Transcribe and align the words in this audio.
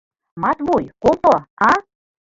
—Матвуй, 0.41 0.83
колто, 1.01 1.33
а? 1.69 1.71